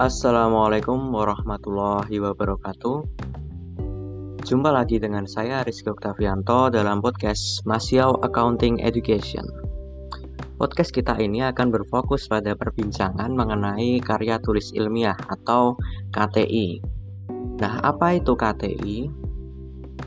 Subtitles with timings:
[0.00, 3.04] Assalamualaikum warahmatullahi wabarakatuh.
[4.48, 9.44] Jumpa lagi dengan saya Rizky Oktavianto dalam podcast Masiau Accounting Education.
[10.56, 15.76] Podcast kita ini akan berfokus pada perbincangan mengenai karya tulis ilmiah atau
[16.16, 16.80] KTI.
[17.60, 19.04] Nah, apa itu KTI?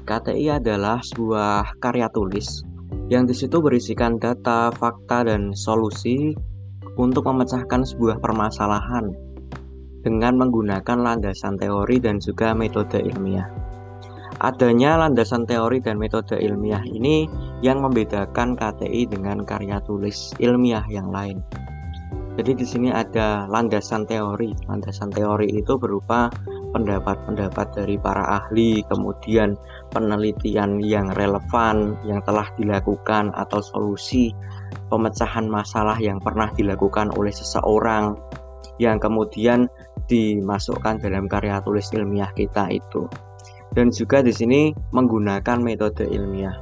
[0.09, 2.65] KTI adalah sebuah karya tulis
[3.13, 6.33] yang di situ berisikan data, fakta, dan solusi
[6.97, 9.32] untuk memecahkan sebuah permasalahan
[10.03, 13.47] dengan menggunakan landasan teori dan juga metode ilmiah.
[14.43, 17.31] Adanya landasan teori dan metode ilmiah ini
[17.63, 21.39] yang membedakan KTI dengan karya tulis ilmiah yang lain.
[22.33, 24.51] Jadi di sini ada landasan teori.
[24.65, 26.33] Landasan teori itu berupa
[26.73, 29.53] pendapat-pendapat dari para ahli, kemudian
[29.93, 34.33] penelitian yang relevan yang telah dilakukan atau solusi
[34.89, 38.17] pemecahan masalah yang pernah dilakukan oleh seseorang
[38.81, 39.69] yang kemudian
[40.07, 43.07] dimasukkan dalam karya tulis ilmiah kita itu.
[43.73, 46.53] Dan juga di sini menggunakan metode ilmiah.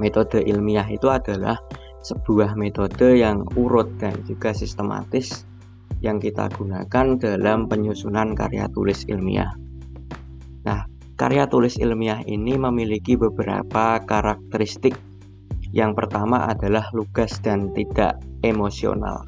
[0.00, 1.60] Metode ilmiah itu adalah
[2.02, 5.46] sebuah metode yang urut dan juga sistematis
[6.02, 9.54] yang kita gunakan dalam penyusunan karya tulis ilmiah.
[10.66, 10.82] Nah,
[11.14, 14.98] karya tulis ilmiah ini memiliki beberapa karakteristik.
[15.72, 19.24] Yang pertama adalah lugas dan tidak emosional.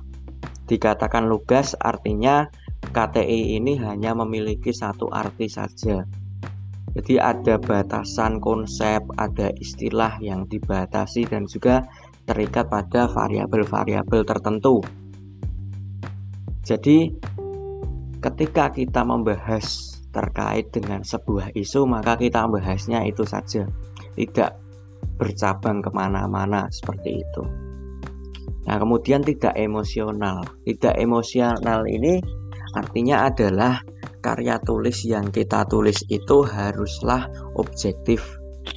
[0.66, 2.50] Dikatakan lugas artinya
[2.95, 6.06] KTI ini hanya memiliki satu arti saja.
[6.95, 11.83] Jadi ada batasan konsep, ada istilah yang dibatasi dan juga
[12.22, 14.78] terikat pada variabel-variabel tertentu.
[16.62, 17.11] Jadi
[18.22, 23.67] ketika kita membahas terkait dengan sebuah isu maka kita membahasnya itu saja
[24.15, 24.56] tidak
[25.19, 27.42] bercabang ke mana-mana seperti itu
[28.65, 32.22] nah kemudian tidak emosional tidak emosional ini
[32.75, 33.80] Artinya adalah
[34.19, 38.25] karya tulis yang kita tulis itu haruslah objektif,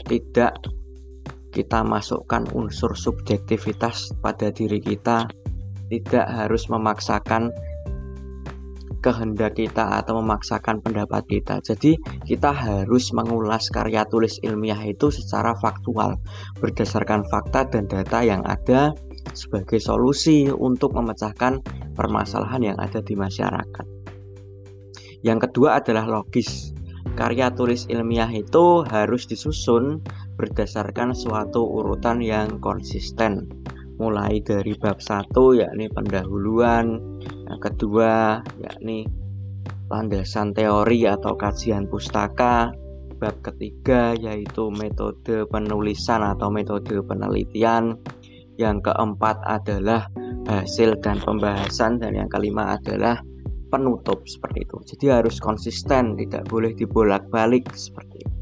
[0.05, 0.57] tidak
[1.49, 5.25] kita masukkan unsur subjektivitas pada diri kita,
[5.89, 7.49] tidak harus memaksakan
[9.01, 11.63] kehendak kita atau memaksakan pendapat kita.
[11.63, 11.95] Jadi,
[12.27, 16.19] kita harus mengulas karya tulis ilmiah itu secara faktual,
[16.59, 18.91] berdasarkan fakta dan data yang ada
[19.33, 21.61] sebagai solusi untuk memecahkan
[21.97, 23.85] permasalahan yang ada di masyarakat.
[25.25, 26.77] Yang kedua adalah logis.
[27.17, 30.05] Karya tulis ilmiah itu harus disusun
[30.37, 33.49] berdasarkan suatu urutan yang konsisten.
[33.97, 37.01] Mulai dari bab satu yakni pendahuluan,
[37.49, 39.09] yang kedua yakni
[39.89, 42.69] landasan teori atau kajian pustaka,
[43.17, 47.97] bab ketiga yaitu metode penulisan atau metode penelitian,
[48.57, 50.09] yang keempat adalah
[50.49, 53.21] hasil dan pembahasan dan yang kelima adalah
[53.69, 54.77] penutup seperti itu.
[54.95, 58.35] Jadi harus konsisten tidak boleh dibolak-balik seperti itu.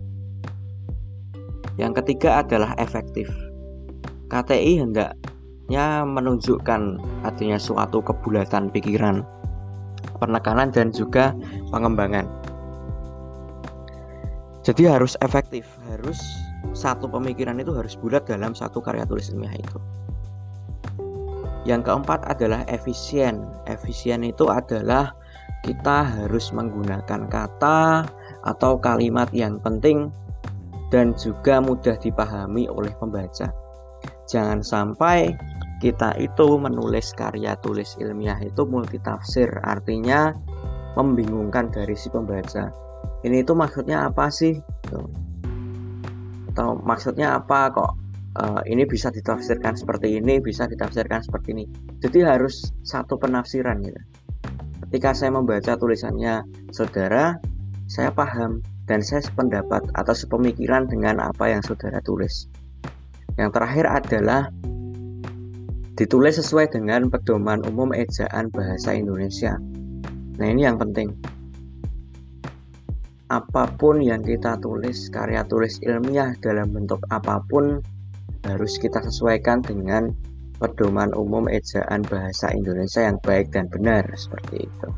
[1.75, 3.27] Yang ketiga adalah efektif.
[4.31, 6.81] KTI hendaknya menunjukkan
[7.27, 9.27] artinya suatu kebulatan pikiran
[10.23, 11.35] penekanan dan juga
[11.73, 12.23] pengembangan.
[14.65, 16.17] Jadi harus efektif harus
[16.73, 19.77] satu pemikiran itu harus bulat dalam satu karya tulis ilmiah itu
[21.65, 23.41] yang keempat adalah efisien.
[23.65, 25.11] Efisien itu adalah
[25.65, 28.05] kita harus menggunakan kata
[28.45, 30.13] atau kalimat yang penting
[30.93, 33.49] dan juga mudah dipahami oleh pembaca.
[34.29, 35.33] Jangan sampai
[35.81, 40.31] kita itu menulis karya tulis ilmiah itu multitafsir, artinya
[40.93, 42.69] membingungkan dari si pembaca.
[43.25, 44.61] Ini itu maksudnya apa sih?
[46.53, 48.04] Atau maksudnya apa kok
[48.39, 51.65] uh, ini bisa ditafsirkan seperti ini, bisa ditafsirkan seperti ini.
[52.03, 54.01] Jadi harus satu penafsiran gitu.
[54.87, 57.39] Ketika saya membaca tulisannya saudara,
[57.89, 62.45] saya paham dan saya sependapat atau sepemikiran dengan apa yang saudara tulis.
[63.35, 64.41] Yang terakhir adalah
[65.95, 69.57] ditulis sesuai dengan pedoman umum ejaan bahasa Indonesia.
[70.35, 71.15] Nah, ini yang penting.
[73.25, 77.81] Apa pun yang kita tulis, karya tulis ilmiah dalam bentuk apa pun
[78.45, 80.13] harus kita sesuaikan dengan
[80.61, 84.89] pedoman umum ejaan bahasa Indonesia yang baik dan benar seperti itu.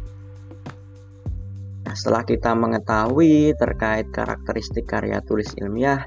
[1.87, 6.03] Nah, setelah kita mengetahui terkait karakteristik karya tulis ilmiah,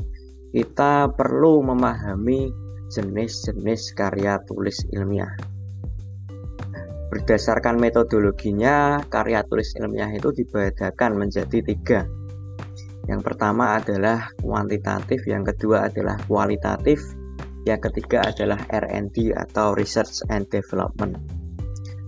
[0.52, 2.52] kita perlu memahami
[2.92, 5.32] jenis-jenis karya tulis ilmiah.
[7.10, 12.06] Berdasarkan metodologinya, karya tulis ilmiah itu dibedakan menjadi tiga.
[13.10, 17.02] Yang pertama adalah kuantitatif, yang kedua adalah kualitatif,
[17.68, 21.16] yang ketiga adalah R&D atau Research and Development.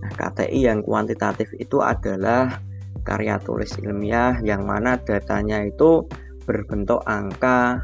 [0.03, 2.59] Nah, KTI yang kuantitatif itu adalah
[3.03, 6.07] karya tulis ilmiah yang mana datanya itu
[6.47, 7.83] berbentuk angka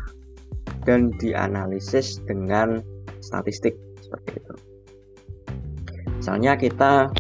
[0.87, 2.81] dan dianalisis dengan
[3.21, 4.55] statistik seperti itu.
[6.19, 7.13] Misalnya kita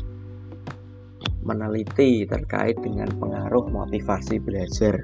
[1.46, 5.00] meneliti terkait dengan pengaruh motivasi belajar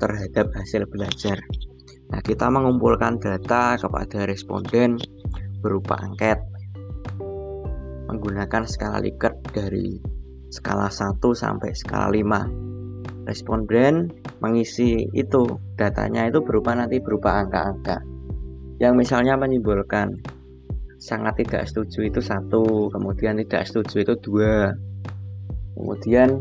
[0.00, 1.38] terhadap hasil belajar.
[2.06, 4.98] Nah, kita mengumpulkan data kepada responden
[5.58, 6.38] berupa angket
[8.06, 9.98] menggunakan skala Likert dari
[10.48, 13.26] skala 1 sampai skala 5.
[13.26, 14.06] Responden
[14.38, 17.98] mengisi itu, datanya itu berupa nanti berupa angka-angka.
[18.78, 20.14] Yang misalnya menyimpulkan
[21.02, 24.70] sangat tidak setuju itu satu, kemudian tidak setuju itu dua,
[25.74, 26.38] kemudian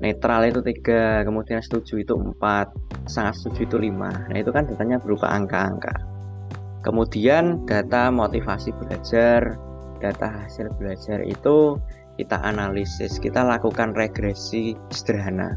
[0.00, 2.72] netral itu tiga, kemudian setuju itu empat,
[3.06, 4.10] sangat setuju itu lima.
[4.30, 5.94] Nah itu kan datanya berupa angka-angka.
[6.82, 9.54] Kemudian data motivasi belajar,
[10.02, 11.78] data hasil belajar itu
[12.18, 15.54] kita analisis, kita lakukan regresi sederhana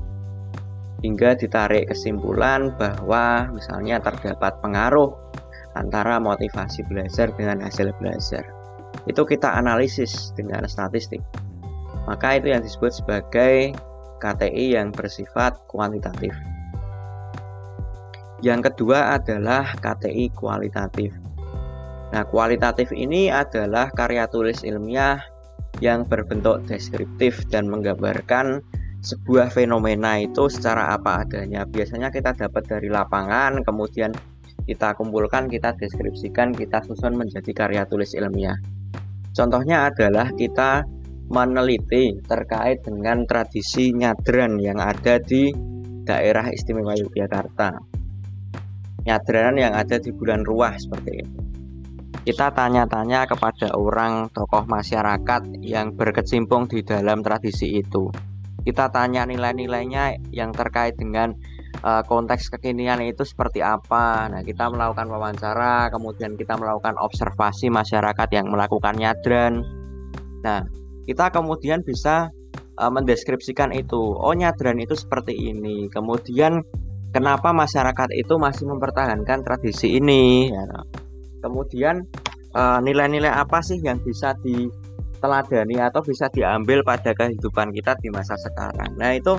[1.04, 5.14] hingga ditarik kesimpulan bahwa misalnya terdapat pengaruh
[5.76, 8.42] antara motivasi belajar dengan hasil belajar.
[9.06, 11.20] Itu kita analisis dengan statistik.
[12.08, 13.76] Maka itu yang disebut sebagai
[14.24, 16.32] KTI yang bersifat kuantitatif.
[18.44, 21.16] Yang kedua adalah KTI kualitatif.
[22.12, 25.20] Nah, kualitatif ini adalah karya tulis ilmiah
[25.84, 28.64] yang berbentuk deskriptif dan menggambarkan
[29.06, 31.68] sebuah fenomena itu secara apa adanya.
[31.68, 34.12] Biasanya kita dapat dari lapangan, kemudian
[34.66, 38.58] kita kumpulkan, kita deskripsikan, kita susun menjadi karya tulis ilmiah.
[39.36, 40.88] Contohnya adalah kita
[41.30, 45.54] meneliti terkait dengan tradisi nyadran yang ada di
[46.06, 47.95] daerah istimewa Yogyakarta.
[49.06, 51.46] Nyadran yang ada di bulan ruah seperti itu
[52.26, 58.10] kita tanya-tanya kepada orang tokoh masyarakat yang berkecimpung di dalam tradisi itu.
[58.66, 61.38] Kita tanya nilai-nilainya yang terkait dengan
[61.86, 64.26] uh, konteks kekinian itu seperti apa.
[64.26, 69.62] Nah, kita melakukan wawancara, kemudian kita melakukan observasi masyarakat yang melakukan nyadran.
[70.42, 70.66] Nah,
[71.06, 72.34] kita kemudian bisa
[72.82, 74.02] uh, mendeskripsikan itu.
[74.18, 75.94] Oh, nyadran itu seperti ini.
[75.94, 76.66] Kemudian
[77.16, 80.52] kenapa masyarakat itu masih mempertahankan tradisi ini?
[80.52, 80.68] Ya,
[81.40, 82.04] kemudian
[82.52, 88.12] eh, nilai-nilai uh, apa sih yang bisa diteladani atau bisa diambil pada kehidupan kita di
[88.12, 89.00] masa sekarang?
[89.00, 89.32] Nah itu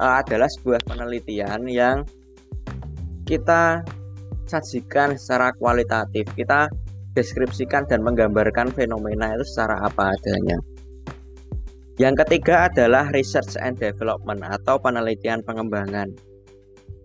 [0.00, 2.08] uh, adalah sebuah penelitian yang
[3.28, 3.84] kita
[4.48, 6.24] sajikan secara kualitatif.
[6.32, 6.72] Kita
[7.12, 10.56] deskripsikan dan menggambarkan fenomena itu secara apa adanya.
[11.98, 16.27] Yang ketiga adalah research and development atau penelitian pengembangan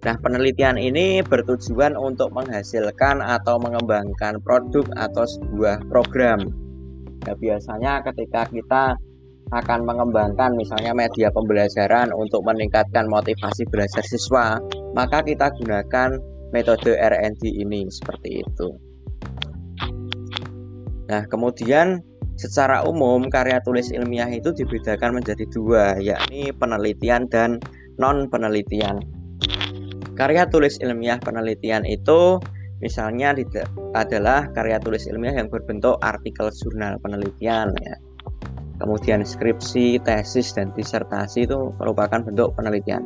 [0.04, 6.44] Nah, penelitian ini bertujuan untuk menghasilkan atau mengembangkan produk atau sebuah program.
[7.24, 9.00] Nah, biasanya ketika kita
[9.56, 14.60] akan mengembangkan misalnya media pembelajaran untuk meningkatkan motivasi belajar siswa,
[14.92, 16.20] maka kita gunakan
[16.52, 18.68] metode R&D ini seperti itu.
[21.08, 22.04] Nah, kemudian
[22.36, 27.56] secara umum karya tulis ilmiah itu dibedakan menjadi dua, yakni penelitian dan
[27.96, 29.13] non penelitian.
[30.14, 32.38] Karya tulis ilmiah penelitian itu
[32.84, 33.34] misalnya
[33.98, 37.96] adalah karya tulis ilmiah yang berbentuk artikel jurnal penelitian ya.
[38.78, 43.02] Kemudian skripsi, tesis dan disertasi itu merupakan bentuk penelitian.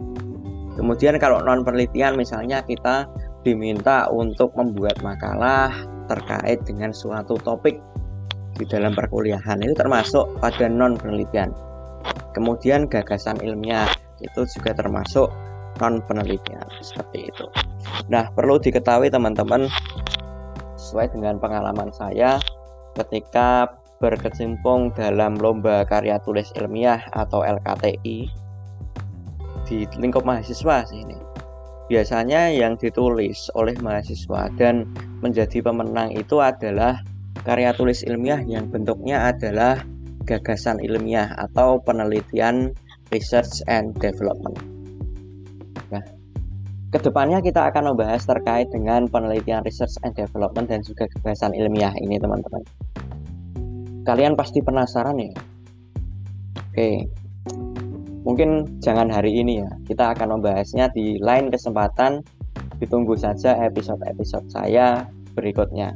[0.73, 3.05] Kemudian kalau non penelitian misalnya kita
[3.45, 5.71] diminta untuk membuat makalah
[6.11, 7.77] terkait dengan suatu topik
[8.57, 11.53] di dalam perkuliahan itu termasuk pada non penelitian.
[12.33, 13.89] Kemudian gagasan ilmiah
[14.21, 15.29] itu juga termasuk
[15.79, 17.45] non penelitian seperti itu.
[18.09, 19.69] Nah, perlu diketahui teman-teman
[20.77, 22.39] sesuai dengan pengalaman saya
[22.95, 28.29] ketika berkecimpung dalam lomba karya tulis ilmiah atau LKTI
[29.67, 31.17] di lingkup mahasiswa sih ini.
[31.87, 34.85] Biasanya yang ditulis oleh mahasiswa dan
[35.23, 36.99] menjadi pemenang itu adalah
[37.47, 39.79] karya tulis ilmiah yang bentuknya adalah
[40.27, 42.75] gagasan ilmiah atau penelitian
[43.09, 44.76] research and development.
[45.91, 46.03] Nah,
[46.87, 51.91] ke depannya kita akan membahas terkait dengan penelitian research and development dan juga kebahasan ilmiah
[51.99, 52.63] ini teman-teman.
[54.07, 55.35] Kalian pasti penasaran ya?
[56.71, 57.11] Oke,
[58.23, 59.69] mungkin jangan hari ini ya.
[59.83, 62.23] Kita akan membahasnya di lain kesempatan.
[62.79, 65.91] Ditunggu saja episode-episode saya berikutnya.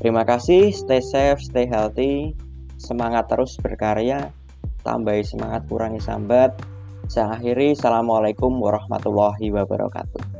[0.00, 2.32] Terima kasih, stay safe, stay healthy,
[2.80, 4.32] semangat terus berkarya,
[4.80, 6.56] tambahi semangat kurangi sambat.
[7.10, 10.39] Saya akhiri, Assalamualaikum warahmatullahi wabarakatuh.